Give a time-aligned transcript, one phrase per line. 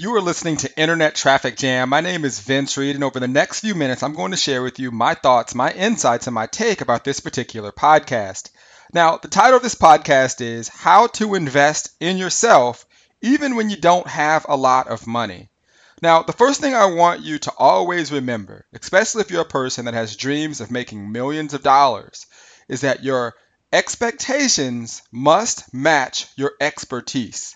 [0.00, 1.90] You are listening to Internet Traffic Jam.
[1.90, 4.62] My name is Vince Reed, and over the next few minutes, I'm going to share
[4.62, 8.48] with you my thoughts, my insights, and my take about this particular podcast.
[8.94, 12.86] Now, the title of this podcast is How to Invest in Yourself
[13.20, 15.50] Even When You Don't Have a Lot of Money.
[16.00, 19.84] Now, the first thing I want you to always remember, especially if you're a person
[19.84, 22.24] that has dreams of making millions of dollars,
[22.70, 23.34] is that your
[23.70, 27.54] expectations must match your expertise.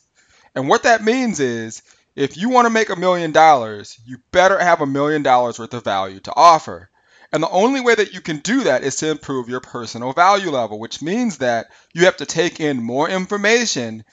[0.54, 1.80] And what that means is
[2.16, 5.74] if you want to make a million dollars, you better have a million dollars worth
[5.74, 6.90] of value to offer.
[7.32, 10.50] And the only way that you can do that is to improve your personal value
[10.50, 14.04] level, which means that you have to take in more information,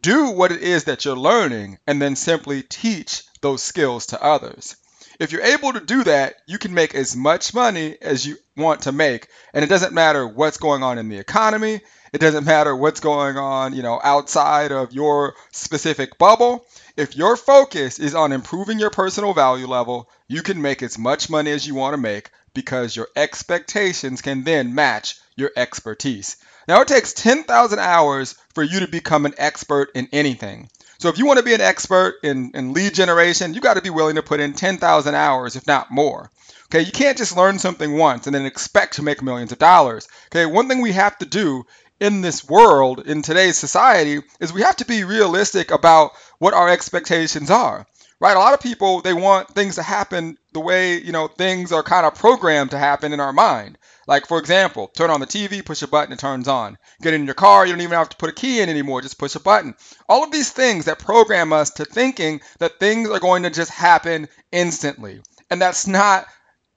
[0.00, 4.76] do what it is that you're learning, and then simply teach those skills to others.
[5.20, 8.82] If you're able to do that, you can make as much money as you want
[8.82, 9.28] to make.
[9.52, 11.82] And it doesn't matter what's going on in the economy.
[12.14, 16.64] It doesn't matter what's going on, you know, outside of your specific bubble.
[16.96, 21.28] If your focus is on improving your personal value level, you can make as much
[21.28, 26.36] money as you want to make because your expectations can then match your expertise.
[26.68, 30.68] Now, it takes 10,000 hours for you to become an expert in anything.
[30.98, 33.82] So, if you want to be an expert in, in lead generation, you got to
[33.82, 36.30] be willing to put in 10,000 hours, if not more.
[36.66, 40.06] Okay, you can't just learn something once and then expect to make millions of dollars.
[40.26, 41.66] Okay, one thing we have to do
[41.98, 46.68] in this world, in today's society, is we have to be realistic about what our
[46.68, 47.86] expectations are.
[48.20, 48.36] Right?
[48.36, 51.82] A lot of people they want things to happen the way, you know, things are
[51.82, 53.78] kind of programmed to happen in our mind.
[54.06, 56.76] Like for example, turn on the TV, push a button, it turns on.
[57.00, 59.18] Get in your car, you don't even have to put a key in anymore, just
[59.18, 59.74] push a button.
[60.08, 63.70] All of these things that program us to thinking that things are going to just
[63.70, 65.22] happen instantly.
[65.50, 66.26] And that's not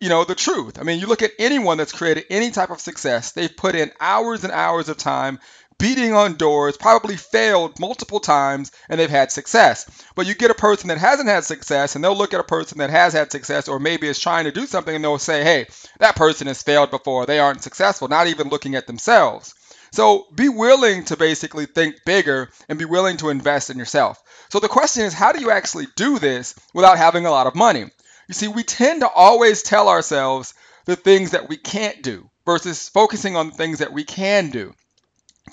[0.03, 0.80] you know, the truth.
[0.80, 3.89] I mean, you look at anyone that's created any type of success, they've put in
[4.02, 5.39] hours and hours of time
[5.77, 9.89] beating on doors, probably failed multiple times, and they've had success.
[10.16, 12.79] But you get a person that hasn't had success, and they'll look at a person
[12.79, 15.67] that has had success or maybe is trying to do something, and they'll say, hey,
[15.99, 17.25] that person has failed before.
[17.25, 19.53] They aren't successful, not even looking at themselves.
[19.91, 24.22] So be willing to basically think bigger and be willing to invest in yourself.
[24.50, 27.56] So the question is, how do you actually do this without having a lot of
[27.56, 27.85] money?
[28.28, 32.89] You see, we tend to always tell ourselves the things that we can't do versus
[32.89, 34.73] focusing on the things that we can do.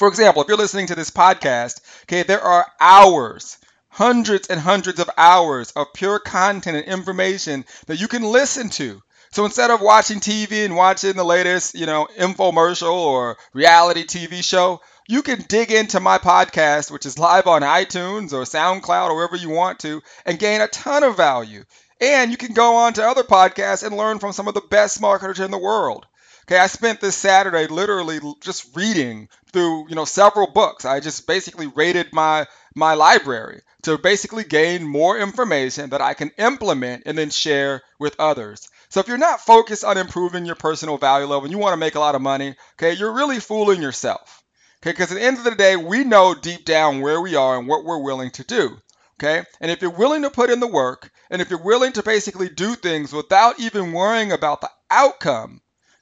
[0.00, 3.59] For example, if you're listening to this podcast, okay, there are hours,
[3.91, 9.03] hundreds and hundreds of hours of pure content and information that you can listen to.
[9.31, 14.43] So instead of watching TV and watching the latest, you know, infomercial or reality TV
[14.43, 19.16] show, you can dig into my podcast, which is live on iTunes or SoundCloud or
[19.16, 21.62] wherever you want to, and gain a ton of value.
[22.00, 24.99] And you can go on to other podcasts and learn from some of the best
[24.99, 26.06] marketers in the world.
[26.50, 30.84] Okay, I spent this Saturday literally just reading through, you know, several books.
[30.84, 36.33] I just basically rated my my library to basically gain more information that I can
[36.39, 38.69] implement and then share with others.
[38.89, 41.77] So if you're not focused on improving your personal value level and you want to
[41.77, 44.43] make a lot of money, okay, you're really fooling yourself.
[44.83, 47.60] Okay, because at the end of the day, we know deep down where we are
[47.60, 48.77] and what we're willing to do.
[49.21, 49.44] Okay?
[49.60, 52.49] And if you're willing to put in the work, and if you're willing to basically
[52.49, 55.60] do things without even worrying about the outcome,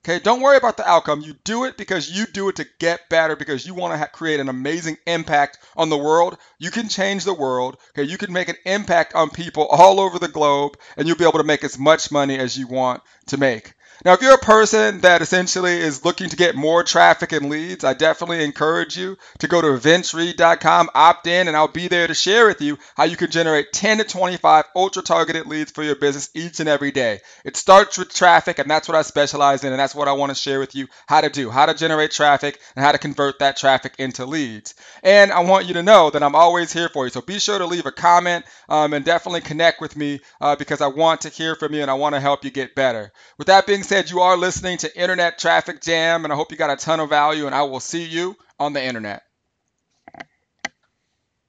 [0.08, 1.20] okay, don't worry about the outcome.
[1.20, 4.06] You do it because you do it to get better, because you want to ha-
[4.06, 6.38] create an amazing impact on the world.
[6.58, 7.76] You can change the world.
[7.91, 11.26] Okay, you can make an impact on people all over the globe, and you'll be
[11.26, 13.74] able to make as much money as you want to make.
[14.04, 17.82] Now, if you're a person that essentially is looking to get more traffic and leads,
[17.82, 22.14] I definitely encourage you to go to vincereed.com, opt in, and I'll be there to
[22.14, 25.97] share with you how you can generate 10 to 25 ultra targeted leads for your
[25.97, 27.20] business each and every day.
[27.44, 30.31] It starts with traffic, and that's what I specialize in, and that's what I want
[30.31, 33.41] to share with you how to do, how to generate traffic, and how to convert
[33.41, 34.76] that traffic into leads.
[35.03, 37.10] And I want you to know that I'm always here for you.
[37.10, 40.81] So be sure to leave a comment um, and definitely connect with me uh, because
[40.81, 43.12] I want to hear from you and I want to help you get better.
[43.38, 46.59] With that being said, you are listening to Internet Traffic Jam, and I hope you
[46.59, 49.22] got a ton of value, and I will see you on the internet.